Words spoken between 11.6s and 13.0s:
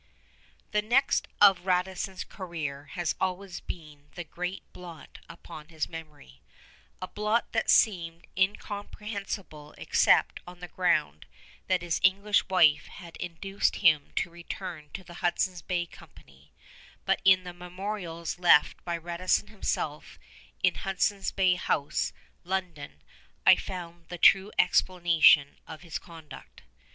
that his English wife